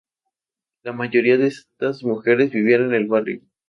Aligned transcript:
La 0.81 0.93
mayoría 0.93 1.37
de 1.37 1.45
estas 1.45 2.03
mujeres 2.03 2.49
vivían 2.49 2.85
en 2.85 2.95
el 2.95 3.05
barrio. 3.05 3.43